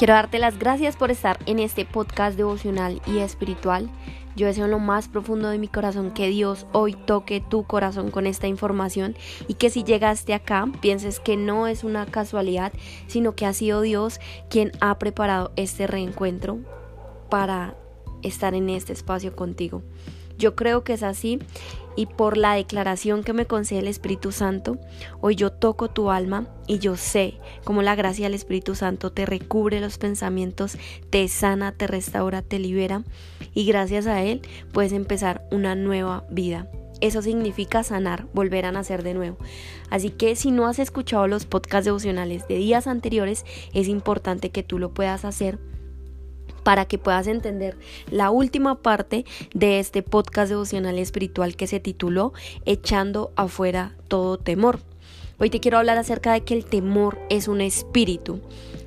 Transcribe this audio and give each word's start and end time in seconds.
Quiero 0.00 0.14
darte 0.14 0.38
las 0.38 0.58
gracias 0.58 0.96
por 0.96 1.10
estar 1.10 1.38
en 1.44 1.58
este 1.58 1.84
podcast 1.84 2.34
devocional 2.34 3.02
y 3.06 3.18
espiritual. 3.18 3.90
Yo 4.34 4.46
deseo 4.46 4.64
en 4.64 4.70
lo 4.70 4.78
más 4.78 5.08
profundo 5.08 5.50
de 5.50 5.58
mi 5.58 5.68
corazón 5.68 6.12
que 6.12 6.28
Dios 6.28 6.66
hoy 6.72 6.94
toque 6.94 7.42
tu 7.42 7.64
corazón 7.64 8.10
con 8.10 8.26
esta 8.26 8.46
información 8.46 9.14
y 9.46 9.54
que 9.56 9.68
si 9.68 9.84
llegaste 9.84 10.32
acá 10.32 10.66
pienses 10.80 11.20
que 11.20 11.36
no 11.36 11.66
es 11.66 11.84
una 11.84 12.06
casualidad, 12.06 12.72
sino 13.08 13.34
que 13.34 13.44
ha 13.44 13.52
sido 13.52 13.82
Dios 13.82 14.20
quien 14.48 14.72
ha 14.80 14.98
preparado 14.98 15.52
este 15.56 15.86
reencuentro 15.86 16.60
para 17.28 17.76
estar 18.22 18.54
en 18.54 18.70
este 18.70 18.94
espacio 18.94 19.36
contigo. 19.36 19.82
Yo 20.40 20.56
creo 20.56 20.84
que 20.84 20.94
es 20.94 21.02
así 21.02 21.38
y 21.96 22.06
por 22.06 22.38
la 22.38 22.54
declaración 22.54 23.22
que 23.22 23.34
me 23.34 23.44
concede 23.44 23.80
el 23.80 23.88
Espíritu 23.88 24.32
Santo, 24.32 24.78
hoy 25.20 25.36
yo 25.36 25.52
toco 25.52 25.90
tu 25.90 26.10
alma 26.10 26.46
y 26.66 26.78
yo 26.78 26.96
sé 26.96 27.34
cómo 27.62 27.82
la 27.82 27.94
gracia 27.94 28.24
del 28.24 28.32
Espíritu 28.32 28.74
Santo 28.74 29.12
te 29.12 29.26
recubre 29.26 29.80
los 29.80 29.98
pensamientos, 29.98 30.78
te 31.10 31.28
sana, 31.28 31.72
te 31.72 31.86
restaura, 31.86 32.40
te 32.40 32.58
libera 32.58 33.04
y 33.52 33.66
gracias 33.66 34.06
a 34.06 34.22
Él 34.22 34.40
puedes 34.72 34.92
empezar 34.92 35.46
una 35.50 35.74
nueva 35.74 36.24
vida. 36.30 36.70
Eso 37.02 37.20
significa 37.20 37.82
sanar, 37.82 38.26
volver 38.32 38.64
a 38.64 38.72
nacer 38.72 39.02
de 39.02 39.12
nuevo. 39.12 39.36
Así 39.90 40.08
que 40.08 40.36
si 40.36 40.52
no 40.52 40.66
has 40.66 40.78
escuchado 40.78 41.26
los 41.26 41.44
podcasts 41.44 41.84
devocionales 41.84 42.48
de 42.48 42.56
días 42.56 42.86
anteriores, 42.86 43.44
es 43.74 43.88
importante 43.88 44.48
que 44.48 44.62
tú 44.62 44.78
lo 44.78 44.94
puedas 44.94 45.26
hacer 45.26 45.58
para 46.62 46.86
que 46.86 46.98
puedas 46.98 47.26
entender 47.26 47.76
la 48.10 48.30
última 48.30 48.76
parte 48.76 49.24
de 49.54 49.78
este 49.78 50.02
podcast 50.02 50.50
devocional 50.50 50.98
espiritual 50.98 51.56
que 51.56 51.66
se 51.66 51.80
tituló 51.80 52.32
Echando 52.64 53.32
afuera 53.36 53.96
todo 54.08 54.38
temor. 54.38 54.80
Hoy 55.38 55.50
te 55.50 55.60
quiero 55.60 55.78
hablar 55.78 55.96
acerca 55.96 56.32
de 56.32 56.42
que 56.42 56.54
el 56.54 56.66
temor 56.66 57.18
es 57.30 57.48
un 57.48 57.60
espíritu 57.60 58.40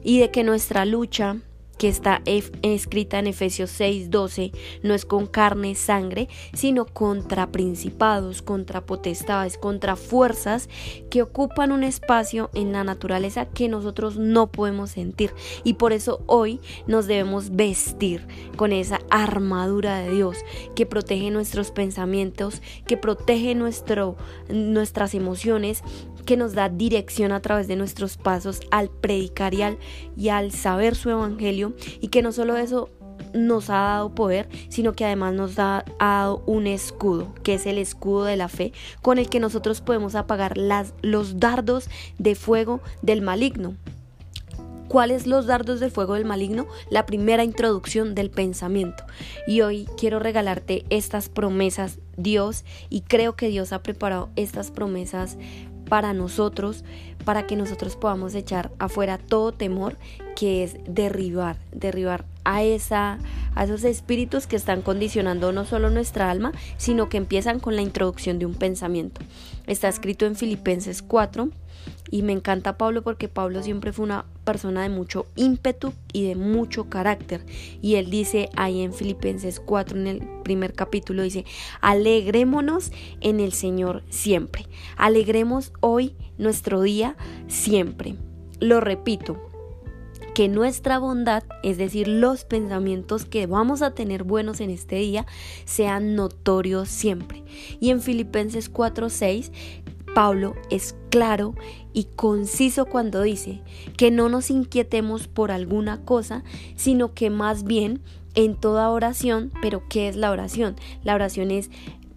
y 0.04 0.20
de 0.20 0.30
que 0.30 0.44
nuestra 0.44 0.86
lucha 0.86 1.38
que 1.78 1.88
está 1.88 2.22
escrita 2.62 3.20
en 3.20 3.28
Efesios 3.28 3.72
6:12, 3.72 4.52
no 4.84 4.94
es 4.94 5.06
con 5.06 5.28
carne 5.28 5.76
sangre, 5.76 6.30
sino 6.54 6.86
contra 6.86 7.52
principados, 7.52 8.42
contra 8.42 8.86
potestades, 8.86 9.58
contra 9.58 9.96
fuerzas 9.96 10.70
que 11.10 11.22
ocupan 11.22 11.72
un 11.72 11.84
espacio 11.84 12.50
en 12.54 12.72
la 12.72 12.84
naturaleza 12.84 13.46
que 13.46 13.68
nosotros 13.68 14.18
no 14.18 14.52
podemos 14.52 14.92
sentir. 14.92 15.34
Y 15.64 15.76
por 15.76 15.94
eso 15.94 16.24
hoy 16.28 16.60
nos 16.88 17.08
debemos 17.08 17.56
vestir 17.56 18.28
con 18.56 18.72
esa 18.72 19.00
armadura 19.10 20.00
de 20.00 20.12
Dios 20.12 20.38
que 20.76 20.86
protege 20.86 21.32
nuestros 21.32 21.72
pensamientos, 21.72 22.62
que 22.88 22.98
protege 22.98 23.56
nuestro, 23.56 24.16
nuestras 24.50 25.14
emociones, 25.16 25.84
que 26.24 26.38
nos 26.38 26.54
da 26.54 26.70
dirección 26.70 27.32
a 27.32 27.42
través 27.42 27.68
de 27.68 27.76
nuestros 27.76 28.18
pasos 28.18 28.62
al 28.72 28.90
predicar 28.90 29.54
y 30.16 30.30
al, 30.30 30.52
saber 30.52 30.96
su 30.96 31.10
evangelio 31.10 31.74
y 32.02 32.08
que 32.08 32.22
no 32.22 32.32
solo 32.32 32.58
eso 32.58 32.90
nos 33.34 33.70
ha 33.70 33.80
dado 33.80 34.16
poder, 34.16 34.48
sino 34.70 34.94
que 34.94 35.06
además 35.06 35.34
nos 35.34 35.58
ha 35.60 35.86
dado 36.00 36.44
un 36.46 36.68
escudo, 36.68 37.34
que 37.44 37.56
es 37.56 37.66
el 37.66 37.78
escudo 37.78 38.26
de 38.26 38.38
la 38.38 38.48
fe, 38.48 38.74
con 39.02 39.18
el 39.18 39.30
que 39.30 39.40
nosotros 39.40 39.82
podemos 39.82 40.16
apagar 40.16 40.58
las, 40.58 40.94
los 41.02 41.40
dardos 41.40 41.90
de 42.18 42.36
fuego 42.36 42.82
del 43.02 43.22
maligno. 43.22 43.76
¿Cuáles 44.94 45.26
los 45.26 45.48
dardos 45.48 45.80
de 45.80 45.90
fuego 45.90 46.14
del 46.14 46.26
maligno? 46.26 46.68
La 46.92 47.08
primera 47.08 47.44
introducción 47.44 48.14
del 48.14 48.30
pensamiento. 48.30 49.04
Y 49.48 49.62
hoy 49.62 49.88
quiero 49.98 50.20
regalarte 50.20 50.86
estas 50.92 51.30
promesas, 51.30 51.98
Dios, 52.16 52.64
y 52.92 53.02
creo 53.02 53.36
que 53.36 53.48
Dios 53.48 53.74
ha 53.74 53.82
preparado 53.82 54.30
estas 54.36 54.70
promesas 54.70 55.40
para 55.94 56.12
nosotros, 56.12 56.84
para 57.24 57.46
que 57.46 57.56
nosotros 57.56 57.96
podamos 57.96 58.34
echar 58.34 58.72
afuera 58.80 59.20
todo 59.20 59.52
temor 59.52 59.96
que 60.36 60.64
es 60.64 60.76
derribar, 60.88 61.58
derribar 61.72 62.26
a 62.44 62.64
esa 62.64 63.20
a 63.56 63.66
esos 63.66 63.84
espíritus 63.84 64.48
que 64.48 64.56
están 64.56 64.82
condicionando 64.82 65.52
no 65.52 65.66
solo 65.66 65.90
nuestra 65.90 66.32
alma, 66.32 66.54
sino 66.78 67.10
que 67.10 67.18
empiezan 67.18 67.60
con 67.60 67.76
la 67.76 67.82
introducción 67.82 68.40
de 68.40 68.46
un 68.46 68.56
pensamiento. 68.56 69.22
Está 69.68 69.88
escrito 69.88 70.26
en 70.26 70.36
Filipenses 70.36 71.02
4 71.02 71.50
y 72.10 72.22
me 72.22 72.34
encanta 72.34 72.78
Pablo 72.78 73.02
porque 73.02 73.28
Pablo 73.28 73.64
siempre 73.64 73.92
fue 73.92 74.06
una 74.06 74.26
persona 74.44 74.84
de 74.84 74.90
mucho 74.90 75.26
ímpetu 75.36 75.94
y 76.12 76.28
de 76.28 76.36
mucho 76.36 76.90
carácter. 76.90 77.46
Y 77.82 77.96
él 77.96 78.10
dice 78.10 78.50
ahí 78.56 78.82
en 78.82 78.94
Filipenses 78.94 79.60
4, 79.60 79.98
en 79.98 80.08
el 80.08 80.28
primer 80.44 80.74
capítulo, 80.74 81.24
dice, 81.24 81.46
alegrémonos 81.82 82.92
en 83.22 83.40
el 83.40 83.54
Señor 83.54 84.04
siempre. 84.10 84.68
Alegremos 84.96 85.74
hoy 85.80 86.16
nuestro 86.38 86.82
día 86.82 87.16
siempre. 87.48 88.16
Lo 88.60 88.80
repito, 88.80 89.53
que 90.34 90.48
nuestra 90.48 90.98
bondad, 91.00 91.44
es 91.62 91.78
decir, 91.78 92.08
los 92.08 92.46
pensamientos 92.46 93.26
que 93.26 93.46
vamos 93.46 93.82
a 93.82 93.92
tener 93.92 94.24
buenos 94.24 94.62
en 94.62 94.70
este 94.70 94.96
día, 94.98 95.26
sean 95.66 96.16
notorios 96.16 96.90
siempre. 96.90 97.44
Y 97.80 97.92
en 97.92 98.02
Filipenses 98.02 98.72
4:6 98.72 99.52
Pablo 100.14 100.56
es 100.70 100.96
claro 101.10 101.56
y 101.92 102.06
conciso 102.16 102.86
cuando 102.86 103.22
dice 103.22 103.62
que 103.98 104.12
no 104.12 104.30
nos 104.30 104.52
inquietemos 104.52 105.28
por 105.28 105.52
alguna 105.52 106.02
cosa, 106.02 106.44
sino 106.76 107.14
que 107.14 107.30
más 107.30 107.64
bien 107.64 108.02
en 108.36 108.56
toda 108.56 108.90
oración, 108.90 109.52
pero 109.62 109.84
¿qué 109.90 110.08
es 110.08 110.16
la 110.16 110.32
oración? 110.32 110.76
La 111.04 111.16
oración 111.16 111.52
es 111.52 111.70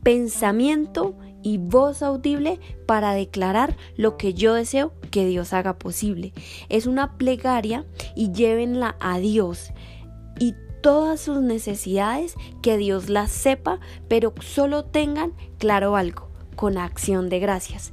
pensamiento 0.03 1.15
y 1.47 1.59
voz 1.59 2.03
audible 2.03 2.59
para 2.87 3.13
declarar 3.13 3.77
lo 3.97 4.17
que 4.17 4.35
yo 4.35 4.55
deseo 4.55 4.93
que 5.13 5.27
Dios 5.27 5.53
haga 5.53 5.79
posible. 5.79 6.33
Es 6.69 6.87
una 6.87 7.17
plegaria 7.19 7.87
y 8.17 8.33
llévenla 8.33 8.97
a 8.99 9.21
Dios 9.21 9.71
y 10.41 10.57
todas 10.83 11.21
sus 11.21 11.43
necesidades, 11.43 12.35
que 12.63 12.77
Dios 12.77 13.09
las 13.09 13.31
sepa, 13.31 13.79
pero 14.09 14.35
solo 14.41 14.87
tengan 14.87 15.35
claro 15.59 15.95
algo 15.95 16.31
con 16.57 16.79
acción 16.79 17.29
de 17.29 17.39
gracias. 17.39 17.93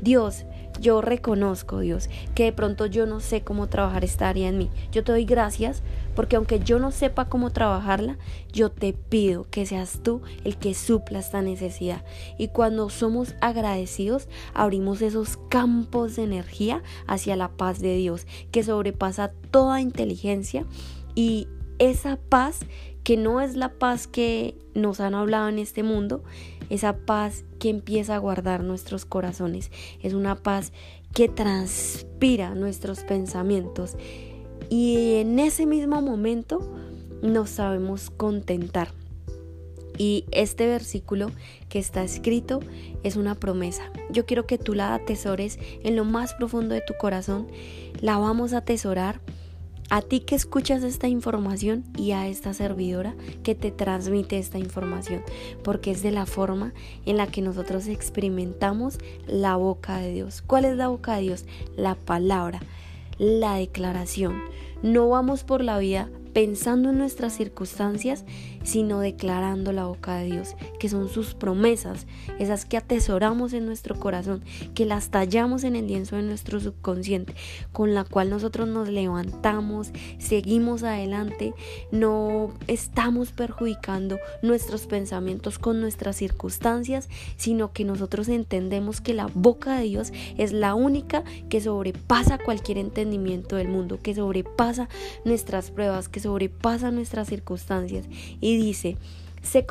Dios, 0.00 0.46
yo 0.80 1.00
reconozco, 1.00 1.80
Dios, 1.80 2.08
que 2.34 2.44
de 2.44 2.52
pronto 2.52 2.86
yo 2.86 3.06
no 3.06 3.20
sé 3.20 3.42
cómo 3.42 3.68
trabajar 3.68 4.04
esta 4.04 4.28
área 4.28 4.48
en 4.48 4.58
mí. 4.58 4.70
Yo 4.92 5.04
te 5.04 5.12
doy 5.12 5.24
gracias 5.24 5.82
porque 6.14 6.36
aunque 6.36 6.60
yo 6.60 6.78
no 6.78 6.90
sepa 6.90 7.28
cómo 7.28 7.50
trabajarla, 7.50 8.18
yo 8.52 8.70
te 8.70 8.92
pido 8.92 9.46
que 9.50 9.66
seas 9.66 10.00
tú 10.02 10.22
el 10.44 10.56
que 10.56 10.74
supla 10.74 11.18
esta 11.18 11.42
necesidad. 11.42 12.04
Y 12.38 12.48
cuando 12.48 12.90
somos 12.90 13.34
agradecidos, 13.40 14.28
abrimos 14.52 15.02
esos 15.02 15.36
campos 15.48 16.16
de 16.16 16.24
energía 16.24 16.82
hacia 17.06 17.36
la 17.36 17.48
paz 17.48 17.80
de 17.80 17.96
Dios, 17.96 18.26
que 18.50 18.62
sobrepasa 18.62 19.32
toda 19.50 19.80
inteligencia 19.80 20.64
y 21.14 21.48
esa 21.78 22.16
paz 22.16 22.60
que 23.04 23.16
no 23.18 23.40
es 23.40 23.54
la 23.54 23.74
paz 23.74 24.06
que 24.06 24.56
nos 24.74 24.98
han 24.98 25.14
hablado 25.14 25.48
en 25.48 25.58
este 25.58 25.82
mundo, 25.82 26.24
esa 26.70 26.96
paz 26.96 27.44
que 27.58 27.70
empieza 27.70 28.14
a 28.14 28.18
guardar 28.18 28.62
nuestros 28.62 29.04
corazones, 29.04 29.70
es 30.02 30.14
una 30.14 30.36
paz 30.36 30.72
que 31.12 31.28
transpira 31.28 32.54
nuestros 32.54 33.00
pensamientos 33.00 33.96
y 34.68 35.16
en 35.16 35.38
ese 35.38 35.66
mismo 35.66 36.00
momento 36.02 36.60
nos 37.22 37.50
sabemos 37.50 38.10
contentar. 38.10 38.88
Y 39.96 40.24
este 40.32 40.66
versículo 40.66 41.30
que 41.68 41.78
está 41.78 42.02
escrito 42.02 42.60
es 43.04 43.16
una 43.16 43.36
promesa. 43.36 43.84
Yo 44.10 44.26
quiero 44.26 44.46
que 44.46 44.58
tú 44.58 44.74
la 44.74 44.94
atesores 44.94 45.58
en 45.84 45.94
lo 45.94 46.04
más 46.04 46.34
profundo 46.34 46.74
de 46.74 46.80
tu 46.80 46.94
corazón. 46.94 47.46
La 48.00 48.18
vamos 48.18 48.52
a 48.52 48.58
atesorar 48.58 49.20
a 49.90 50.02
ti 50.02 50.20
que 50.20 50.34
escuchas 50.34 50.82
esta 50.82 51.08
información 51.08 51.84
y 51.96 52.12
a 52.12 52.26
esta 52.26 52.54
servidora 52.54 53.14
que 53.42 53.54
te 53.54 53.70
transmite 53.70 54.38
esta 54.38 54.58
información, 54.58 55.22
porque 55.62 55.90
es 55.90 56.02
de 56.02 56.10
la 56.10 56.26
forma 56.26 56.72
en 57.06 57.16
la 57.16 57.26
que 57.26 57.42
nosotros 57.42 57.86
experimentamos 57.86 58.98
la 59.26 59.56
boca 59.56 59.98
de 59.98 60.12
Dios. 60.12 60.42
¿Cuál 60.42 60.64
es 60.64 60.76
la 60.76 60.88
boca 60.88 61.16
de 61.16 61.22
Dios? 61.22 61.44
La 61.76 61.94
palabra, 61.94 62.60
la 63.18 63.56
declaración. 63.56 64.42
No 64.84 65.08
vamos 65.08 65.44
por 65.44 65.64
la 65.64 65.78
vida 65.78 66.10
pensando 66.34 66.90
en 66.90 66.98
nuestras 66.98 67.32
circunstancias, 67.34 68.24
sino 68.64 68.98
declarando 68.98 69.72
la 69.72 69.84
boca 69.86 70.16
de 70.16 70.26
Dios, 70.26 70.56
que 70.80 70.88
son 70.88 71.08
sus 71.08 71.34
promesas, 71.34 72.06
esas 72.38 72.64
que 72.64 72.76
atesoramos 72.76 73.52
en 73.52 73.66
nuestro 73.66 73.98
corazón, 73.98 74.42
que 74.74 74.84
las 74.84 75.10
tallamos 75.10 75.64
en 75.64 75.76
el 75.76 75.86
lienzo 75.86 76.16
de 76.16 76.22
nuestro 76.22 76.58
subconsciente, 76.60 77.34
con 77.72 77.94
la 77.94 78.04
cual 78.04 78.30
nosotros 78.30 78.66
nos 78.66 78.88
levantamos, 78.88 79.92
seguimos 80.18 80.82
adelante, 80.82 81.54
no 81.92 82.52
estamos 82.66 83.30
perjudicando 83.30 84.18
nuestros 84.42 84.86
pensamientos 84.86 85.58
con 85.58 85.80
nuestras 85.80 86.16
circunstancias, 86.16 87.08
sino 87.36 87.72
que 87.72 87.84
nosotros 87.84 88.28
entendemos 88.28 89.00
que 89.00 89.14
la 89.14 89.28
boca 89.32 89.78
de 89.78 89.84
Dios 89.84 90.12
es 90.36 90.52
la 90.52 90.74
única 90.74 91.22
que 91.48 91.60
sobrepasa 91.60 92.38
cualquier 92.38 92.78
entendimiento 92.78 93.54
del 93.54 93.68
mundo, 93.68 94.00
que 94.02 94.16
sobrepasa 94.16 94.73
nuestras 95.24 95.70
pruebas, 95.70 96.08
que 96.08 96.20
sobrepasa 96.20 96.90
nuestras 96.90 97.28
circunstancias 97.28 98.06
y 98.40 98.56
dice, 98.56 98.96
sé, 99.42 99.66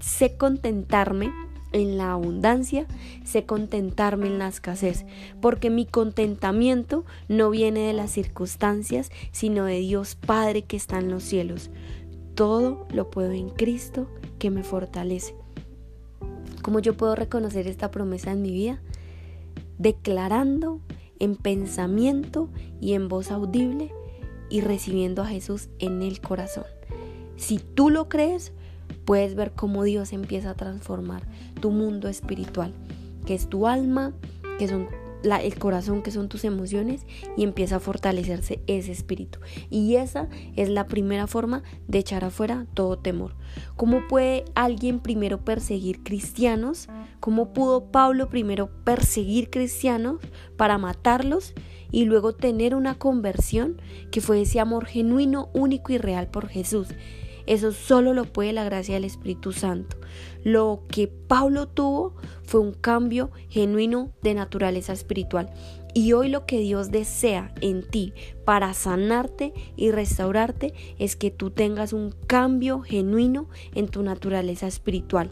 sé 0.00 0.36
contentarme 0.36 1.30
en 1.72 1.98
la 1.98 2.12
abundancia, 2.12 2.86
sé 3.24 3.44
contentarme 3.44 4.28
en 4.28 4.38
la 4.38 4.48
escasez, 4.48 5.04
porque 5.40 5.70
mi 5.70 5.84
contentamiento 5.84 7.04
no 7.28 7.50
viene 7.50 7.80
de 7.80 7.92
las 7.92 8.10
circunstancias, 8.10 9.10
sino 9.32 9.64
de 9.64 9.78
Dios 9.80 10.14
Padre 10.14 10.62
que 10.62 10.76
está 10.76 10.98
en 10.98 11.10
los 11.10 11.22
cielos. 11.22 11.70
Todo 12.34 12.86
lo 12.90 13.10
puedo 13.10 13.32
en 13.32 13.50
Cristo 13.50 14.08
que 14.38 14.50
me 14.50 14.62
fortalece. 14.62 15.34
¿Cómo 16.62 16.80
yo 16.80 16.96
puedo 16.96 17.14
reconocer 17.14 17.66
esta 17.66 17.90
promesa 17.90 18.32
en 18.32 18.42
mi 18.42 18.50
vida? 18.50 18.80
Declarando 19.78 20.80
en 21.18 21.36
pensamiento 21.36 22.48
y 22.80 22.94
en 22.94 23.08
voz 23.08 23.30
audible 23.30 23.92
y 24.48 24.60
recibiendo 24.60 25.22
a 25.22 25.26
Jesús 25.26 25.68
en 25.78 26.02
el 26.02 26.20
corazón. 26.20 26.64
Si 27.36 27.58
tú 27.58 27.90
lo 27.90 28.08
crees, 28.08 28.52
puedes 29.04 29.34
ver 29.34 29.52
cómo 29.52 29.84
Dios 29.84 30.12
empieza 30.12 30.50
a 30.50 30.54
transformar 30.54 31.22
tu 31.60 31.70
mundo 31.70 32.08
espiritual, 32.08 32.72
que 33.26 33.34
es 33.34 33.48
tu 33.48 33.66
alma, 33.66 34.12
que 34.58 34.68
son 34.68 34.88
el 35.26 35.58
corazón, 35.58 36.02
que 36.02 36.10
son 36.10 36.28
tus 36.28 36.44
emociones, 36.44 37.06
y 37.36 37.42
empieza 37.42 37.76
a 37.76 37.80
fortalecerse 37.80 38.60
ese 38.66 38.92
espíritu. 38.92 39.40
Y 39.70 39.96
esa 39.96 40.28
es 40.54 40.68
la 40.68 40.86
primera 40.86 41.26
forma 41.26 41.62
de 41.88 41.98
echar 41.98 42.24
afuera 42.24 42.66
todo 42.74 42.98
temor. 42.98 43.34
¿Cómo 43.76 44.06
puede 44.08 44.44
alguien 44.54 45.00
primero 45.00 45.44
perseguir 45.44 46.02
cristianos? 46.02 46.88
¿Cómo 47.20 47.52
pudo 47.52 47.90
Pablo 47.90 48.28
primero 48.28 48.70
perseguir 48.84 49.50
cristianos 49.50 50.20
para 50.56 50.78
matarlos 50.78 51.54
y 51.90 52.04
luego 52.04 52.34
tener 52.34 52.74
una 52.74 52.96
conversión 52.96 53.80
que 54.10 54.20
fue 54.20 54.42
ese 54.42 54.60
amor 54.60 54.86
genuino, 54.86 55.50
único 55.52 55.92
y 55.92 55.98
real 55.98 56.28
por 56.28 56.48
Jesús? 56.48 56.88
Eso 57.46 57.72
solo 57.72 58.12
lo 58.12 58.24
puede 58.24 58.52
la 58.52 58.64
gracia 58.64 58.94
del 58.94 59.04
Espíritu 59.04 59.52
Santo. 59.52 59.96
Lo 60.44 60.82
que 60.88 61.08
Pablo 61.08 61.68
tuvo 61.68 62.14
fue 62.44 62.60
un 62.60 62.72
cambio 62.72 63.30
genuino 63.48 64.12
de 64.22 64.34
naturaleza 64.34 64.92
espiritual. 64.92 65.50
Y 65.94 66.12
hoy 66.12 66.28
lo 66.28 66.44
que 66.44 66.58
Dios 66.58 66.90
desea 66.90 67.54
en 67.62 67.82
ti 67.82 68.12
para 68.44 68.74
sanarte 68.74 69.54
y 69.76 69.90
restaurarte 69.90 70.74
es 70.98 71.16
que 71.16 71.30
tú 71.30 71.50
tengas 71.50 71.92
un 71.92 72.12
cambio 72.26 72.80
genuino 72.80 73.48
en 73.74 73.88
tu 73.88 74.02
naturaleza 74.02 74.66
espiritual 74.66 75.30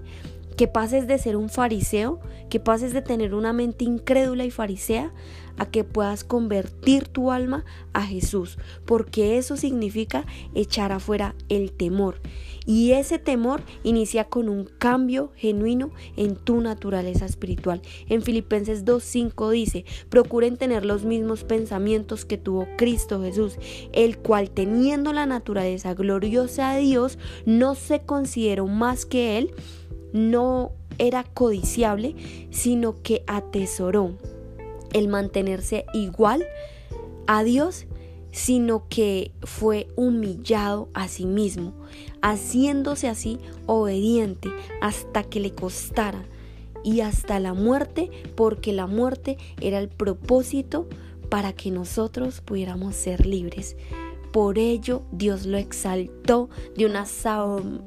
que 0.56 0.68
pases 0.68 1.06
de 1.06 1.18
ser 1.18 1.36
un 1.36 1.48
fariseo, 1.48 2.20
que 2.48 2.60
pases 2.60 2.92
de 2.92 3.02
tener 3.02 3.34
una 3.34 3.52
mente 3.52 3.84
incrédula 3.84 4.44
y 4.44 4.50
farisea, 4.50 5.12
a 5.56 5.66
que 5.66 5.84
puedas 5.84 6.24
convertir 6.24 7.08
tu 7.08 7.30
alma 7.30 7.64
a 7.92 8.02
Jesús, 8.02 8.58
porque 8.84 9.38
eso 9.38 9.56
significa 9.56 10.26
echar 10.54 10.92
afuera 10.92 11.34
el 11.48 11.72
temor. 11.72 12.20
Y 12.66 12.92
ese 12.92 13.18
temor 13.18 13.62
inicia 13.82 14.24
con 14.24 14.48
un 14.48 14.64
cambio 14.64 15.32
genuino 15.36 15.90
en 16.16 16.34
tu 16.36 16.60
naturaleza 16.60 17.26
espiritual. 17.26 17.82
En 18.08 18.22
Filipenses 18.22 18.84
2.5 18.84 19.50
dice, 19.50 19.84
procuren 20.08 20.56
tener 20.56 20.84
los 20.84 21.04
mismos 21.04 21.44
pensamientos 21.44 22.24
que 22.24 22.38
tuvo 22.38 22.66
Cristo 22.78 23.22
Jesús, 23.22 23.58
el 23.92 24.18
cual 24.18 24.50
teniendo 24.50 25.12
la 25.12 25.26
naturaleza 25.26 25.94
gloriosa 25.94 26.72
de 26.72 26.80
Dios, 26.80 27.18
no 27.44 27.74
se 27.74 28.00
consideró 28.00 28.66
más 28.66 29.04
que 29.04 29.36
Él, 29.36 29.54
no 30.14 30.70
era 30.96 31.24
codiciable, 31.24 32.14
sino 32.50 33.02
que 33.02 33.24
atesoró 33.26 34.16
el 34.92 35.08
mantenerse 35.08 35.84
igual 35.92 36.46
a 37.26 37.42
Dios, 37.42 37.86
sino 38.30 38.88
que 38.88 39.32
fue 39.42 39.88
humillado 39.96 40.88
a 40.94 41.08
sí 41.08 41.26
mismo, 41.26 41.74
haciéndose 42.22 43.08
así 43.08 43.38
obediente 43.66 44.48
hasta 44.80 45.24
que 45.24 45.40
le 45.40 45.52
costara 45.52 46.24
y 46.84 47.00
hasta 47.00 47.40
la 47.40 47.52
muerte, 47.52 48.10
porque 48.36 48.72
la 48.72 48.86
muerte 48.86 49.36
era 49.60 49.78
el 49.78 49.88
propósito 49.88 50.88
para 51.28 51.52
que 51.52 51.72
nosotros 51.72 52.40
pudiéramos 52.40 52.94
ser 52.94 53.26
libres. 53.26 53.76
Por 54.34 54.58
ello 54.58 55.02
Dios 55.12 55.46
lo 55.46 55.58
exaltó 55.58 56.50
de 56.76 56.86
una, 56.86 57.06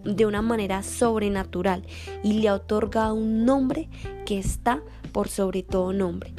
de 0.05 0.25
una 0.25 0.41
manera 0.41 0.81
sobrenatural 0.81 1.83
y 2.23 2.39
le 2.39 2.47
ha 2.47 2.53
otorgado 2.53 3.15
un 3.15 3.43
nombre 3.43 3.89
que 4.25 4.39
está 4.39 4.81
por 5.11 5.27
sobre 5.27 5.61
todo 5.61 5.91
nombre. 5.91 6.31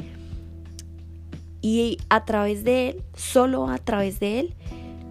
Y 1.61 1.99
a 2.09 2.25
través 2.25 2.63
de 2.63 2.89
él, 2.89 3.03
solo 3.13 3.69
a 3.69 3.77
través 3.77 4.19
de 4.19 4.39
él, 4.39 4.55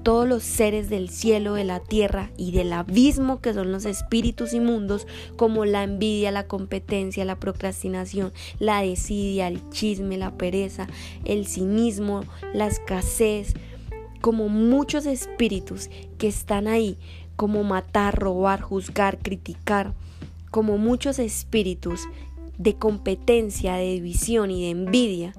todos 0.02 0.26
los 0.26 0.42
seres 0.42 0.90
del 0.90 1.10
cielo, 1.10 1.54
de 1.54 1.62
la 1.62 1.78
tierra 1.78 2.32
y 2.36 2.50
del 2.50 2.72
abismo 2.72 3.40
que 3.40 3.54
son 3.54 3.70
los 3.70 3.84
espíritus 3.84 4.52
inmundos, 4.52 5.06
como 5.36 5.64
la 5.64 5.84
envidia, 5.84 6.32
la 6.32 6.48
competencia, 6.48 7.24
la 7.24 7.38
procrastinación, 7.38 8.32
la 8.58 8.82
desidia, 8.82 9.46
el 9.46 9.60
chisme, 9.70 10.16
la 10.16 10.32
pereza, 10.32 10.88
el 11.24 11.46
cinismo, 11.46 12.22
la 12.52 12.66
escasez, 12.66 13.54
como 14.20 14.48
muchos 14.48 15.06
espíritus 15.06 15.90
que 16.18 16.28
están 16.28 16.68
ahí, 16.68 16.98
como 17.36 17.64
matar, 17.64 18.18
robar, 18.18 18.60
juzgar, 18.60 19.18
criticar, 19.18 19.94
como 20.50 20.78
muchos 20.78 21.18
espíritus 21.18 22.02
de 22.56 22.74
competencia, 22.74 23.74
de 23.74 23.92
división 23.92 24.50
y 24.50 24.62
de 24.62 24.70
envidia, 24.70 25.34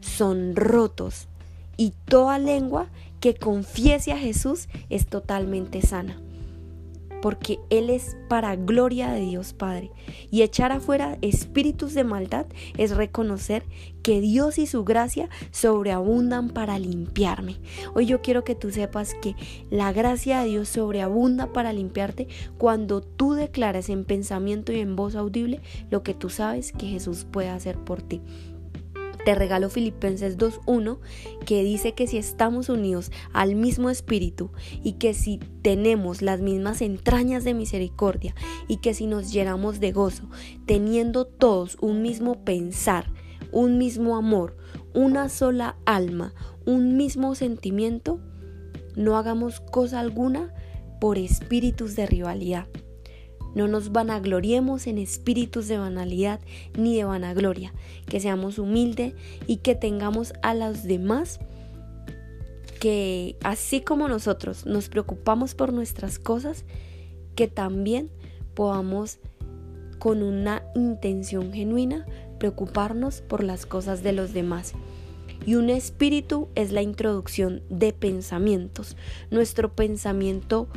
son 0.00 0.54
rotos. 0.56 1.28
Y 1.76 1.92
toda 2.04 2.38
lengua 2.38 2.86
que 3.20 3.34
confiese 3.34 4.12
a 4.12 4.18
Jesús 4.18 4.68
es 4.90 5.06
totalmente 5.06 5.80
sana 5.80 6.23
porque 7.24 7.58
Él 7.70 7.88
es 7.88 8.18
para 8.28 8.54
gloria 8.54 9.10
de 9.10 9.20
Dios 9.20 9.54
Padre. 9.54 9.90
Y 10.30 10.42
echar 10.42 10.72
afuera 10.72 11.16
espíritus 11.22 11.94
de 11.94 12.04
maldad 12.04 12.44
es 12.76 12.94
reconocer 12.94 13.64
que 14.02 14.20
Dios 14.20 14.58
y 14.58 14.66
su 14.66 14.84
gracia 14.84 15.30
sobreabundan 15.50 16.50
para 16.50 16.78
limpiarme. 16.78 17.56
Hoy 17.94 18.04
yo 18.04 18.20
quiero 18.20 18.44
que 18.44 18.54
tú 18.54 18.70
sepas 18.70 19.14
que 19.22 19.36
la 19.70 19.90
gracia 19.94 20.40
de 20.40 20.48
Dios 20.48 20.68
sobreabunda 20.68 21.50
para 21.50 21.72
limpiarte 21.72 22.28
cuando 22.58 23.00
tú 23.00 23.32
declaras 23.32 23.88
en 23.88 24.04
pensamiento 24.04 24.74
y 24.74 24.80
en 24.80 24.94
voz 24.94 25.14
audible 25.14 25.62
lo 25.90 26.02
que 26.02 26.12
tú 26.12 26.28
sabes 26.28 26.72
que 26.72 26.88
Jesús 26.88 27.24
puede 27.24 27.48
hacer 27.48 27.78
por 27.78 28.02
ti. 28.02 28.20
Te 29.24 29.34
regalo 29.34 29.70
Filipenses 29.70 30.36
2.1 30.36 30.98
que 31.46 31.62
dice 31.62 31.92
que 31.92 32.06
si 32.06 32.18
estamos 32.18 32.68
unidos 32.68 33.10
al 33.32 33.54
mismo 33.54 33.88
espíritu 33.88 34.50
y 34.82 34.92
que 34.92 35.14
si 35.14 35.38
tenemos 35.62 36.20
las 36.20 36.40
mismas 36.40 36.82
entrañas 36.82 37.42
de 37.44 37.54
misericordia 37.54 38.34
y 38.68 38.78
que 38.78 38.92
si 38.92 39.06
nos 39.06 39.32
llenamos 39.32 39.80
de 39.80 39.92
gozo, 39.92 40.28
teniendo 40.66 41.24
todos 41.24 41.78
un 41.80 42.02
mismo 42.02 42.44
pensar, 42.44 43.10
un 43.50 43.78
mismo 43.78 44.16
amor, 44.16 44.56
una 44.92 45.30
sola 45.30 45.76
alma, 45.86 46.34
un 46.66 46.96
mismo 46.96 47.34
sentimiento, 47.34 48.20
no 48.94 49.16
hagamos 49.16 49.60
cosa 49.60 50.00
alguna 50.00 50.52
por 51.00 51.16
espíritus 51.18 51.96
de 51.96 52.06
rivalidad 52.06 52.66
no 53.54 53.68
nos 53.68 53.92
vanagloriemos 53.92 54.86
en 54.86 54.98
espíritus 54.98 55.68
de 55.68 55.78
banalidad 55.78 56.40
ni 56.76 56.96
de 56.96 57.04
vanagloria, 57.04 57.72
que 58.06 58.20
seamos 58.20 58.58
humildes 58.58 59.14
y 59.46 59.58
que 59.58 59.74
tengamos 59.74 60.32
a 60.42 60.54
los 60.54 60.84
demás 60.84 61.40
que 62.80 63.36
así 63.42 63.80
como 63.80 64.08
nosotros 64.08 64.66
nos 64.66 64.90
preocupamos 64.90 65.54
por 65.54 65.72
nuestras 65.72 66.18
cosas, 66.18 66.64
que 67.34 67.48
también 67.48 68.10
podamos 68.54 69.20
con 69.98 70.22
una 70.22 70.62
intención 70.74 71.52
genuina 71.52 72.04
preocuparnos 72.38 73.22
por 73.22 73.42
las 73.42 73.64
cosas 73.64 74.02
de 74.02 74.12
los 74.12 74.34
demás. 74.34 74.74
Y 75.46 75.54
un 75.54 75.70
espíritu 75.70 76.48
es 76.54 76.72
la 76.72 76.82
introducción 76.82 77.62
de 77.70 77.94
pensamientos. 77.94 78.98
Nuestro 79.30 79.74
pensamiento 79.74 80.68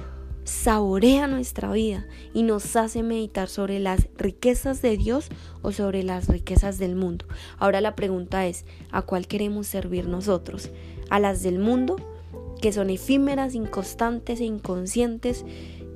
saborea 0.47 1.27
nuestra 1.27 1.69
vida 1.73 2.07
y 2.33 2.43
nos 2.43 2.77
hace 2.77 3.03
meditar 3.03 3.49
sobre 3.49 3.79
las 3.79 4.07
riquezas 4.17 4.81
de 4.81 4.95
Dios 4.95 5.27
o 5.61 5.73
sobre 5.73 6.03
las 6.03 6.29
riquezas 6.29 6.77
del 6.77 6.95
mundo. 6.95 7.25
Ahora 7.57 7.81
la 7.81 7.97
pregunta 7.97 8.47
es, 8.47 8.63
¿a 8.89 9.01
cuál 9.01 9.27
queremos 9.27 9.67
servir 9.67 10.07
nosotros? 10.07 10.71
¿A 11.09 11.19
las 11.19 11.43
del 11.43 11.59
mundo, 11.59 11.97
que 12.61 12.71
son 12.71 12.89
efímeras, 12.89 13.55
inconstantes 13.55 14.39
e 14.39 14.45
inconscientes, 14.45 15.43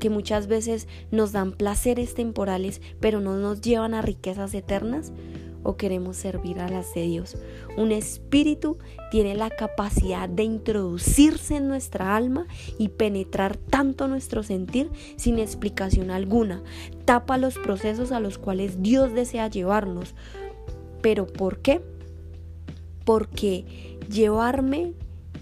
que 0.02 0.10
muchas 0.10 0.48
veces 0.48 0.90
nos 1.12 1.32
dan 1.32 1.54
placeres 1.54 2.14
temporales, 2.14 2.82
pero 3.00 3.22
no 3.22 3.38
nos 3.38 3.62
llevan 3.62 3.94
a 3.94 4.02
riquezas 4.02 4.54
eternas? 4.54 5.14
O 5.64 5.78
queremos 5.78 6.18
servir 6.18 6.60
a 6.60 6.70
las 6.70 6.94
de 6.94 7.04
Dios. 7.04 7.38
Un 7.78 7.92
espíritu 7.92 8.78
tiene 9.12 9.36
la 9.36 9.50
capacidad 9.50 10.28
de 10.28 10.44
introducirse 10.44 11.56
en 11.58 11.68
nuestra 11.68 12.16
alma 12.16 12.48
y 12.78 12.90
penetrar 12.90 13.58
tanto 13.58 14.08
nuestro 14.08 14.44
sentir 14.44 14.90
sin 15.16 15.40
explicación 15.40 16.12
alguna. 16.12 16.64
Tapa 17.06 17.38
los 17.38 17.58
procesos 17.58 18.12
a 18.12 18.20
los 18.20 18.38
cuales 18.38 18.82
Dios 18.82 19.14
desea 19.14 19.48
llevarnos. 19.48 20.16
¿Pero 21.02 21.28
por 21.28 21.60
qué? 21.60 21.82
Porque 23.06 23.98
llevarme 24.10 24.94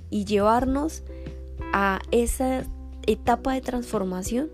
y 0.10 0.26
llevarnos 0.26 1.04
a 1.74 2.00
esa 2.12 2.64
etapa 3.06 3.54
de 3.54 3.62
transformación 3.62 4.50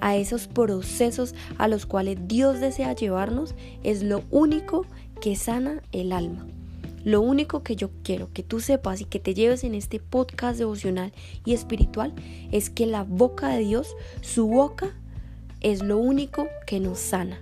a 0.00 0.16
esos 0.16 0.48
procesos 0.48 1.34
a 1.58 1.68
los 1.68 1.86
cuales 1.86 2.18
Dios 2.26 2.60
desea 2.60 2.94
llevarnos, 2.94 3.54
es 3.82 4.02
lo 4.02 4.22
único 4.30 4.86
que 5.20 5.36
sana 5.36 5.82
el 5.92 6.12
alma. 6.12 6.46
Lo 7.04 7.22
único 7.22 7.62
que 7.62 7.76
yo 7.76 7.90
quiero 8.02 8.30
que 8.32 8.42
tú 8.42 8.60
sepas 8.60 9.00
y 9.00 9.04
que 9.06 9.20
te 9.20 9.32
lleves 9.32 9.64
en 9.64 9.74
este 9.74 10.00
podcast 10.00 10.58
devocional 10.58 11.12
y 11.46 11.54
espiritual 11.54 12.12
es 12.52 12.68
que 12.68 12.86
la 12.86 13.04
boca 13.04 13.48
de 13.48 13.60
Dios, 13.60 13.96
su 14.20 14.48
boca, 14.48 14.90
es 15.60 15.82
lo 15.82 15.98
único 15.98 16.46
que 16.66 16.78
nos 16.78 16.98
sana. 16.98 17.38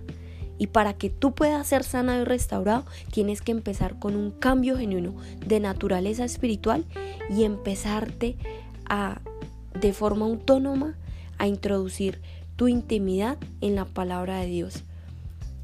Y 0.58 0.68
para 0.68 0.92
que 0.92 1.10
tú 1.10 1.34
puedas 1.34 1.66
ser 1.66 1.84
sanado 1.84 2.22
y 2.22 2.24
restaurado, 2.24 2.84
tienes 3.12 3.42
que 3.42 3.52
empezar 3.52 3.98
con 3.98 4.16
un 4.16 4.30
cambio 4.32 4.76
genuino 4.76 5.14
de 5.44 5.60
naturaleza 5.60 6.24
espiritual 6.24 6.84
y 7.30 7.44
empezarte 7.44 8.36
a, 8.88 9.20
de 9.80 9.92
forma 9.92 10.26
autónoma, 10.26 10.96
a 11.38 11.46
introducir 11.46 12.20
tu 12.58 12.66
intimidad 12.66 13.38
en 13.60 13.76
la 13.76 13.84
palabra 13.84 14.40
de 14.40 14.48
Dios. 14.48 14.82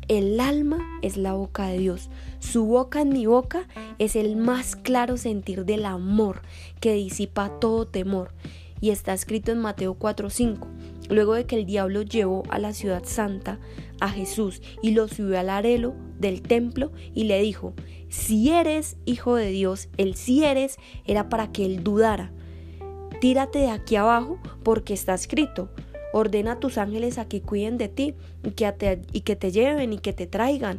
El 0.06 0.38
alma 0.38 0.78
es 1.02 1.16
la 1.16 1.32
boca 1.32 1.66
de 1.66 1.78
Dios. 1.78 2.08
Su 2.38 2.66
boca 2.66 3.00
en 3.00 3.08
mi 3.08 3.26
boca 3.26 3.66
es 3.98 4.14
el 4.14 4.36
más 4.36 4.76
claro 4.76 5.16
sentir 5.16 5.64
del 5.64 5.86
amor 5.86 6.42
que 6.78 6.94
disipa 6.94 7.58
todo 7.58 7.88
temor. 7.88 8.32
Y 8.80 8.90
está 8.90 9.12
escrito 9.12 9.50
en 9.50 9.58
Mateo 9.58 9.98
4:5. 9.98 10.68
Luego 11.10 11.34
de 11.34 11.46
que 11.46 11.56
el 11.56 11.66
diablo 11.66 12.02
llevó 12.02 12.44
a 12.48 12.60
la 12.60 12.72
ciudad 12.72 13.02
santa 13.04 13.58
a 13.98 14.08
Jesús 14.08 14.62
y 14.80 14.92
lo 14.92 15.08
subió 15.08 15.40
al 15.40 15.50
arelo 15.50 15.96
del 16.20 16.42
templo 16.42 16.92
y 17.12 17.24
le 17.24 17.42
dijo, 17.42 17.74
si 18.08 18.50
eres 18.50 18.96
hijo 19.04 19.34
de 19.34 19.50
Dios, 19.50 19.88
el 19.96 20.14
si 20.14 20.44
eres 20.44 20.76
era 21.06 21.28
para 21.28 21.50
que 21.50 21.66
él 21.66 21.82
dudara. 21.82 22.30
Tírate 23.20 23.58
de 23.58 23.70
aquí 23.70 23.96
abajo 23.96 24.38
porque 24.62 24.94
está 24.94 25.14
escrito, 25.14 25.70
Ordena 26.16 26.52
a 26.52 26.60
tus 26.60 26.78
ángeles 26.78 27.18
a 27.18 27.26
que 27.26 27.42
cuiden 27.42 27.76
de 27.76 27.88
ti 27.88 28.14
y 28.44 28.52
que 28.52 29.34
te, 29.34 29.50
lleven 29.50 29.92
y 29.92 29.98
que 29.98 30.12
te 30.12 30.28
traigan 30.28 30.78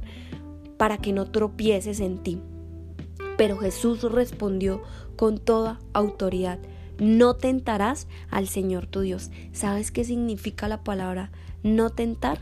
para 0.77 0.97
que 0.97 1.11
no 1.11 1.25
tropieces 1.25 1.99
en 1.99 2.19
ti. 2.19 2.39
Pero 3.37 3.57
Jesús 3.57 4.09
respondió 4.09 4.81
con 5.17 5.37
toda 5.37 5.81
autoridad, 5.91 6.59
no 6.99 7.33
tentarás 7.35 8.07
al 8.29 8.47
Señor 8.47 8.87
tu 8.87 9.01
Dios. 9.01 9.29
¿Sabes 9.51 9.91
qué 9.91 10.05
significa 10.05 10.69
la 10.69 10.85
palabra 10.85 11.33
no 11.63 11.89
tentar? 11.89 12.39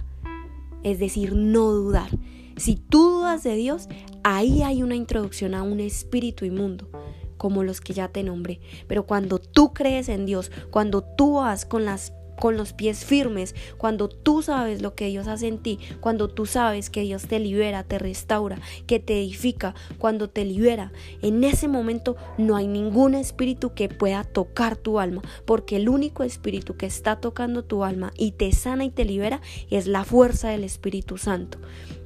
Es 0.83 0.99
decir, 0.99 1.33
no 1.33 1.71
dudar. 1.71 2.11
Si 2.57 2.75
tú 2.75 3.09
dudas 3.09 3.41
de 3.41 3.55
Dios, 3.55 3.89
ahí 4.23 4.61
hay 4.61 4.83
una 4.83 4.95
introducción 4.95 5.55
a 5.55 5.63
un 5.63 5.79
espíritu 5.79 6.45
inmundo 6.45 6.91
como 7.37 7.63
los 7.63 7.81
que 7.81 7.93
ya 7.93 8.07
te 8.07 8.21
nombré. 8.21 8.61
Pero 8.87 9.07
cuando 9.07 9.39
tú 9.39 9.73
crees 9.73 10.09
en 10.09 10.27
Dios, 10.27 10.51
cuando 10.69 11.01
tú 11.01 11.37
vas 11.37 11.65
con 11.65 11.85
las 11.85 12.13
con 12.43 12.57
los 12.57 12.73
pies 12.73 13.05
firmes, 13.05 13.55
cuando 13.77 14.09
tú 14.09 14.41
sabes 14.41 14.81
lo 14.81 14.95
que 14.95 15.07
Dios 15.07 15.29
hace 15.29 15.47
en 15.47 15.59
ti, 15.59 15.79
cuando 16.01 16.27
tú 16.27 16.45
sabes 16.45 16.89
que 16.89 16.99
Dios 16.99 17.25
te 17.25 17.39
libera, 17.39 17.85
te 17.85 17.99
restaura, 17.99 18.59
que 18.85 18.99
te 18.99 19.17
edifica, 19.17 19.75
cuando 19.97 20.29
te 20.29 20.43
libera, 20.43 20.91
en 21.21 21.45
ese 21.45 21.69
momento 21.69 22.17
no 22.37 22.57
hay 22.57 22.67
ningún 22.67 23.15
espíritu 23.15 23.73
que 23.73 23.87
pueda 23.87 24.25
tocar 24.25 24.75
tu 24.75 24.99
alma, 24.99 25.21
porque 25.45 25.77
el 25.77 25.87
único 25.87 26.23
espíritu 26.23 26.75
que 26.75 26.85
está 26.85 27.21
tocando 27.21 27.63
tu 27.63 27.85
alma 27.85 28.11
y 28.17 28.33
te 28.33 28.51
sana 28.51 28.83
y 28.83 28.89
te 28.89 29.05
libera 29.05 29.39
es 29.69 29.87
la 29.87 30.03
fuerza 30.03 30.49
del 30.49 30.65
Espíritu 30.65 31.17
Santo. 31.17 31.59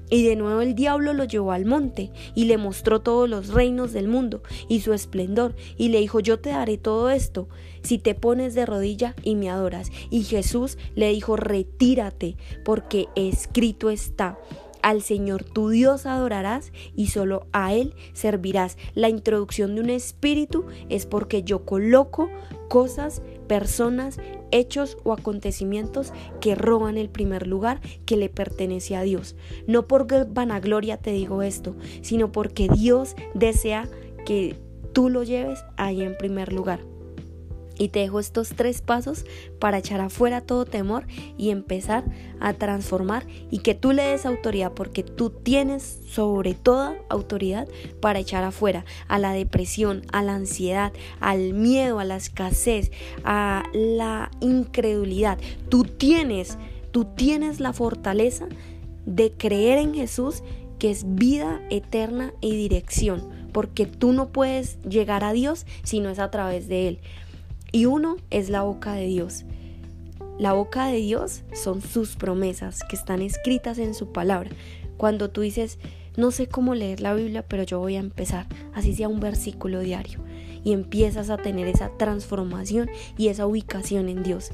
Y 0.09 0.25
de 0.25 0.35
nuevo 0.35 0.61
el 0.61 0.75
diablo 0.75 1.13
lo 1.13 1.25
llevó 1.25 1.51
al 1.51 1.65
monte 1.65 2.11
y 2.33 2.45
le 2.45 2.57
mostró 2.57 3.01
todos 3.01 3.29
los 3.29 3.49
reinos 3.49 3.91
del 3.91 4.07
mundo 4.07 4.41
y 4.69 4.81
su 4.81 4.93
esplendor 4.93 5.55
y 5.77 5.89
le 5.89 5.99
dijo 5.99 6.19
yo 6.19 6.39
te 6.39 6.51
daré 6.51 6.77
todo 6.77 7.09
esto 7.09 7.49
si 7.83 7.97
te 7.97 8.15
pones 8.15 8.53
de 8.55 8.65
rodilla 8.65 9.15
y 9.23 9.35
me 9.35 9.49
adoras. 9.49 9.91
Y 10.09 10.23
Jesús 10.23 10.77
le 10.95 11.09
dijo 11.09 11.35
retírate 11.35 12.35
porque 12.63 13.07
escrito 13.15 13.89
está. 13.89 14.37
Al 14.81 15.01
Señor 15.01 15.43
tu 15.43 15.69
Dios 15.69 16.05
adorarás 16.05 16.71
y 16.95 17.07
solo 17.07 17.47
a 17.51 17.73
Él 17.73 17.93
servirás. 18.13 18.77
La 18.93 19.09
introducción 19.09 19.75
de 19.75 19.81
un 19.81 19.89
espíritu 19.89 20.65
es 20.89 21.05
porque 21.05 21.43
yo 21.43 21.65
coloco 21.65 22.29
cosas, 22.67 23.21
personas, 23.47 24.19
hechos 24.51 24.97
o 25.03 25.13
acontecimientos 25.13 26.13
que 26.41 26.55
roban 26.55 26.97
el 26.97 27.09
primer 27.09 27.47
lugar 27.47 27.81
que 28.05 28.17
le 28.17 28.29
pertenece 28.29 28.95
a 28.95 29.01
Dios. 29.01 29.35
No 29.67 29.87
por 29.87 30.07
vanagloria 30.33 30.97
te 30.97 31.11
digo 31.11 31.41
esto, 31.41 31.75
sino 32.01 32.31
porque 32.31 32.67
Dios 32.69 33.15
desea 33.33 33.87
que 34.25 34.57
tú 34.93 35.09
lo 35.09 35.23
lleves 35.23 35.63
ahí 35.77 36.01
en 36.01 36.17
primer 36.17 36.51
lugar. 36.51 36.79
Y 37.77 37.89
te 37.89 37.99
dejo 37.99 38.19
estos 38.19 38.49
tres 38.49 38.81
pasos 38.81 39.25
para 39.59 39.77
echar 39.77 40.01
afuera 40.01 40.41
todo 40.41 40.65
temor 40.65 41.05
y 41.37 41.51
empezar 41.51 42.03
a 42.39 42.53
transformar 42.53 43.25
y 43.51 43.59
que 43.59 43.75
tú 43.75 43.91
le 43.91 44.03
des 44.03 44.25
autoridad 44.25 44.73
porque 44.73 45.03
tú 45.03 45.29
tienes 45.29 45.99
sobre 46.07 46.53
toda 46.53 46.95
autoridad 47.09 47.67
para 48.01 48.19
echar 48.19 48.43
afuera 48.43 48.85
a 49.07 49.19
la 49.19 49.33
depresión, 49.33 50.03
a 50.11 50.21
la 50.21 50.35
ansiedad, 50.35 50.93
al 51.19 51.53
miedo, 51.53 51.99
a 51.99 52.05
la 52.05 52.17
escasez, 52.17 52.91
a 53.23 53.63
la 53.73 54.31
incredulidad. 54.41 55.37
Tú 55.69 55.83
tienes, 55.83 56.57
tú 56.91 57.05
tienes 57.05 57.59
la 57.59 57.73
fortaleza 57.73 58.47
de 59.05 59.31
creer 59.31 59.77
en 59.77 59.93
Jesús 59.93 60.43
que 60.79 60.91
es 60.91 61.15
vida 61.15 61.61
eterna 61.69 62.33
y 62.41 62.55
dirección, 62.55 63.27
porque 63.51 63.85
tú 63.85 64.11
no 64.11 64.29
puedes 64.29 64.77
llegar 64.83 65.23
a 65.23 65.33
Dios 65.33 65.65
si 65.83 65.99
no 65.99 66.09
es 66.09 66.19
a 66.19 66.29
través 66.29 66.67
de 66.67 66.87
Él. 66.87 66.99
Y 67.71 67.85
uno 67.85 68.17
es 68.29 68.49
la 68.49 68.63
boca 68.63 68.93
de 68.93 69.07
Dios. 69.07 69.43
La 70.39 70.53
boca 70.53 70.87
de 70.87 70.97
Dios 70.97 71.43
son 71.53 71.81
sus 71.81 72.15
promesas 72.15 72.81
que 72.87 72.95
están 72.95 73.21
escritas 73.21 73.77
en 73.77 73.93
su 73.93 74.11
palabra. 74.11 74.51
Cuando 74.95 75.29
tú 75.29 75.41
dices, 75.41 75.79
no 76.15 76.31
sé 76.31 76.47
cómo 76.47 76.75
leer 76.75 77.01
la 77.01 77.13
Biblia, 77.13 77.43
pero 77.47 77.63
yo 77.63 77.79
voy 77.79 77.95
a 77.95 77.99
empezar, 77.99 78.47
así 78.73 78.93
sea 78.93 79.07
un 79.07 79.19
versículo 79.19 79.79
diario, 79.81 80.19
y 80.63 80.73
empiezas 80.73 81.29
a 81.29 81.37
tener 81.37 81.67
esa 81.67 81.89
transformación 81.97 82.89
y 83.17 83.27
esa 83.27 83.45
ubicación 83.45 84.09
en 84.09 84.23
Dios. 84.23 84.51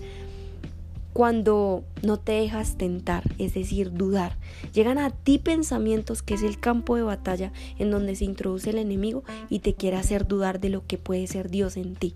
Cuando 1.13 1.83
no 2.01 2.17
te 2.17 2.31
dejas 2.31 2.77
tentar, 2.77 3.23
es 3.37 3.53
decir, 3.53 3.93
dudar, 3.93 4.37
llegan 4.73 4.97
a 4.97 5.11
ti 5.11 5.37
pensamientos 5.37 6.23
que 6.23 6.33
es 6.33 6.43
el 6.43 6.59
campo 6.59 6.95
de 6.95 7.03
batalla 7.03 7.53
en 7.77 7.91
donde 7.91 8.15
se 8.15 8.25
introduce 8.25 8.71
el 8.71 8.79
enemigo 8.79 9.23
y 9.49 9.59
te 9.59 9.75
quiere 9.75 9.97
hacer 9.97 10.27
dudar 10.27 10.59
de 10.59 10.69
lo 10.69 10.87
que 10.87 10.97
puede 10.97 11.27
ser 11.27 11.51
Dios 11.51 11.77
en 11.77 11.95
ti 11.95 12.15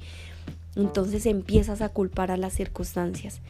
entonces 0.77 1.25
empiezas 1.25 1.81
a 1.81 1.89
culpar 1.89 2.31
a 2.31 2.37
las 2.37 2.53
circunstancias. 2.53 3.41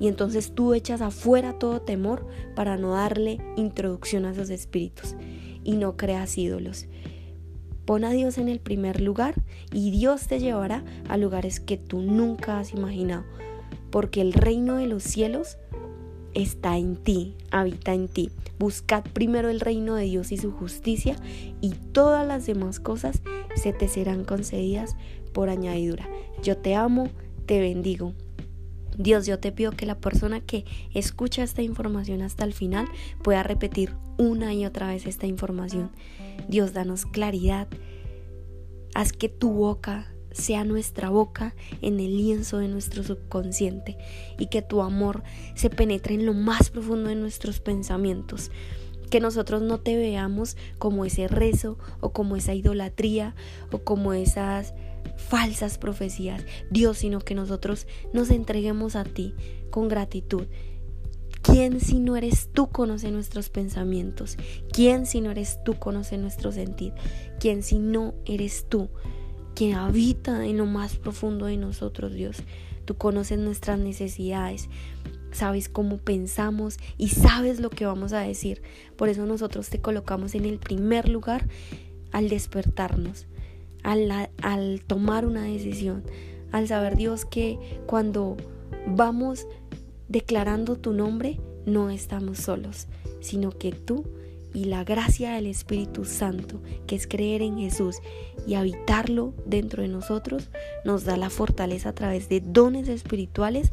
Y 0.00 0.06
entonces 0.06 0.52
tú 0.54 0.74
echas 0.74 1.00
afuera 1.00 1.58
todo 1.58 1.80
temor 1.80 2.26
para 2.54 2.76
no 2.76 2.92
darle 2.92 3.38
introducción 3.56 4.24
a 4.24 4.32
esos 4.32 4.50
espíritus 4.50 5.16
y 5.64 5.72
no 5.72 5.96
creas 5.96 6.38
ídolos. 6.38 6.86
Pon 7.84 8.04
a 8.04 8.10
Dios 8.10 8.38
en 8.38 8.48
el 8.48 8.60
primer 8.60 9.00
lugar 9.00 9.34
y 9.72 9.90
Dios 9.90 10.26
te 10.26 10.38
llevará 10.38 10.84
a 11.08 11.16
lugares 11.16 11.58
que 11.58 11.78
tú 11.78 12.00
nunca 12.02 12.58
has 12.58 12.72
imaginado. 12.72 13.24
Porque 13.90 14.20
el 14.20 14.34
reino 14.34 14.76
de 14.76 14.86
los 14.86 15.02
cielos 15.02 15.56
está 16.34 16.76
en 16.76 16.96
ti, 16.96 17.34
habita 17.50 17.94
en 17.94 18.08
ti. 18.08 18.30
Buscad 18.58 19.04
primero 19.14 19.48
el 19.48 19.60
reino 19.60 19.94
de 19.94 20.04
Dios 20.04 20.32
y 20.32 20.36
su 20.36 20.52
justicia 20.52 21.16
y 21.60 21.70
todas 21.70 22.26
las 22.26 22.44
demás 22.44 22.78
cosas 22.78 23.22
se 23.56 23.72
te 23.72 23.88
serán 23.88 24.24
concedidas 24.24 24.94
por 25.28 25.48
añadidura. 25.48 26.08
Yo 26.42 26.56
te 26.56 26.74
amo, 26.74 27.08
te 27.46 27.60
bendigo. 27.60 28.14
Dios, 28.96 29.26
yo 29.26 29.38
te 29.38 29.52
pido 29.52 29.70
que 29.72 29.86
la 29.86 30.00
persona 30.00 30.40
que 30.40 30.64
escucha 30.92 31.44
esta 31.44 31.62
información 31.62 32.20
hasta 32.20 32.44
el 32.44 32.52
final 32.52 32.88
pueda 33.22 33.44
repetir 33.44 33.94
una 34.16 34.52
y 34.54 34.66
otra 34.66 34.88
vez 34.88 35.06
esta 35.06 35.26
información. 35.26 35.92
Dios, 36.48 36.72
danos 36.72 37.06
claridad. 37.06 37.68
Haz 38.94 39.12
que 39.12 39.28
tu 39.28 39.52
boca 39.52 40.12
sea 40.32 40.64
nuestra 40.64 41.10
boca 41.10 41.54
en 41.80 42.00
el 42.00 42.16
lienzo 42.16 42.58
de 42.58 42.68
nuestro 42.68 43.02
subconsciente 43.02 43.96
y 44.38 44.46
que 44.46 44.62
tu 44.62 44.82
amor 44.82 45.22
se 45.54 45.70
penetre 45.70 46.14
en 46.14 46.26
lo 46.26 46.34
más 46.34 46.70
profundo 46.70 47.08
de 47.08 47.16
nuestros 47.16 47.60
pensamientos. 47.60 48.50
Que 49.10 49.20
nosotros 49.20 49.62
no 49.62 49.78
te 49.78 49.96
veamos 49.96 50.56
como 50.78 51.04
ese 51.04 51.28
rezo 51.28 51.78
o 52.00 52.12
como 52.12 52.36
esa 52.36 52.54
idolatría 52.54 53.34
o 53.72 53.78
como 53.78 54.12
esas 54.12 54.74
falsas 55.16 55.78
profecías, 55.78 56.44
Dios, 56.70 56.98
sino 56.98 57.20
que 57.20 57.34
nosotros 57.34 57.86
nos 58.12 58.30
entreguemos 58.30 58.96
a 58.96 59.04
ti 59.04 59.34
con 59.70 59.88
gratitud. 59.88 60.46
¿Quién 61.42 61.80
si 61.80 61.98
no 61.98 62.16
eres 62.16 62.50
tú 62.52 62.68
conoce 62.70 63.10
nuestros 63.10 63.48
pensamientos? 63.48 64.36
¿Quién 64.72 65.06
si 65.06 65.20
no 65.20 65.30
eres 65.30 65.58
tú 65.64 65.74
conoce 65.74 66.18
nuestro 66.18 66.52
sentir? 66.52 66.92
¿Quién 67.38 67.62
si 67.62 67.78
no 67.78 68.14
eres 68.24 68.66
tú 68.68 68.88
quien 69.54 69.74
habita 69.74 70.44
en 70.46 70.56
lo 70.58 70.66
más 70.66 70.96
profundo 70.96 71.46
de 71.46 71.56
nosotros, 71.56 72.12
Dios? 72.12 72.38
Tú 72.84 72.96
conoces 72.96 73.38
nuestras 73.38 73.78
necesidades, 73.78 74.68
sabes 75.30 75.68
cómo 75.68 75.98
pensamos 75.98 76.78
y 76.96 77.08
sabes 77.08 77.60
lo 77.60 77.70
que 77.70 77.86
vamos 77.86 78.12
a 78.12 78.20
decir. 78.20 78.62
Por 78.96 79.08
eso 79.08 79.26
nosotros 79.26 79.68
te 79.68 79.80
colocamos 79.80 80.34
en 80.34 80.44
el 80.44 80.58
primer 80.58 81.08
lugar 81.08 81.46
al 82.12 82.28
despertarnos 82.28 83.26
al, 83.82 84.82
tomar 84.86 85.26
una 85.26 85.42
decisión, 85.42 86.02
al 86.52 86.68
saber 86.68 86.96
Dios 86.96 87.24
que 87.24 87.58
cuando 87.86 88.36
vamos 88.86 89.46
declarando 90.08 90.76
tu 90.76 90.92
nombre, 90.92 91.38
no 91.66 91.90
estamos 91.90 92.38
solos, 92.38 92.86
sino 93.20 93.50
que 93.50 93.72
tú 93.72 94.04
y 94.54 94.64
la 94.64 94.84
gracia 94.84 95.32
del 95.32 95.46
Espíritu 95.46 96.04
Santo, 96.04 96.60
que 96.86 96.96
es 96.96 97.06
creer 97.06 97.42
en 97.42 97.58
Jesús 97.58 97.96
y 98.46 98.54
habitarlo 98.54 99.34
dentro 99.44 99.82
de 99.82 99.88
nosotros, 99.88 100.48
nos 100.84 101.04
da 101.04 101.16
la 101.16 101.28
fortaleza 101.28 101.90
a 101.90 101.94
través 101.94 102.28
de 102.28 102.40
dones 102.40 102.88
espirituales 102.88 103.70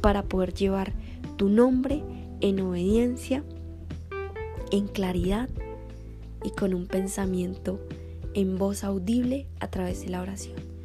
para 0.00 0.22
poder 0.22 0.54
llevar 0.54 0.92
tu 1.36 1.48
nombre 1.48 2.02
en 2.40 2.60
obediencia, 2.60 3.44
en 4.70 4.88
claridad 4.88 5.48
y 6.44 6.50
con 6.50 6.72
un 6.74 6.86
pensamiento 6.86 7.78
en 8.34 8.56
voz 8.58 8.84
audible 8.84 9.46
a 9.60 9.70
través 9.70 10.02
de 10.02 10.10
la 10.10 10.22
oración. 10.22 10.79